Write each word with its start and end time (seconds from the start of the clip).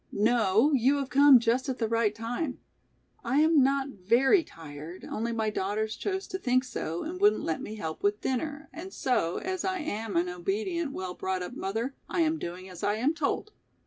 "No, 0.13 0.71
you 0.73 0.95
have 0.97 1.11
come 1.11 1.37
just 1.39 1.69
at 1.69 1.77
the 1.77 1.87
right 1.87 2.15
time. 2.15 2.57
I 3.23 3.39
am 3.41 3.61
not 3.61 3.89
very 3.89 4.43
tired, 4.43 5.05
only 5.05 5.31
my 5.31 5.51
daughters 5.51 5.95
chose 5.95 6.25
to 6.29 6.39
think 6.39 6.63
so 6.63 7.03
and 7.03 7.21
wouldn't 7.21 7.43
let 7.43 7.61
me 7.61 7.75
help 7.75 8.01
with 8.01 8.19
dinner 8.21 8.67
and 8.73 8.91
so, 8.91 9.37
as 9.37 9.63
I 9.63 9.77
am 9.77 10.15
an 10.17 10.27
obedient, 10.27 10.91
well 10.93 11.13
brought 11.13 11.43
up 11.43 11.53
mother, 11.53 11.93
I 12.09 12.21
am 12.21 12.39
doing 12.39 12.67
as 12.67 12.81
I 12.83 12.95
am 12.95 13.13
told. 13.13 13.51